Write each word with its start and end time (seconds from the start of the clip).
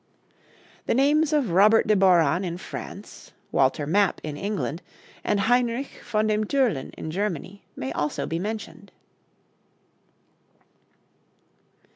The 0.87 0.95
names 0.95 1.31
of 1.31 1.51
Robert 1.51 1.85
de 1.85 1.95
Borron 1.95 2.43
in 2.43 2.57
France, 2.57 3.33
Walter 3.51 3.85
Map 3.85 4.19
in 4.23 4.35
England, 4.35 4.81
and 5.23 5.41
Heinrich 5.41 6.01
von 6.03 6.25
dem 6.25 6.43
Türlin 6.45 6.89
in 6.97 7.11
Germany, 7.11 7.61
may 7.75 7.91
also 7.91 8.25
be 8.25 8.39
mentioned. 8.39 8.91